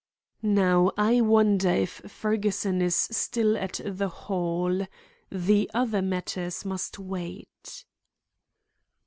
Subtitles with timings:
[0.41, 4.87] "Now, I wonder if Fergusson is still at the Hall?
[5.31, 7.85] The other matters must wait."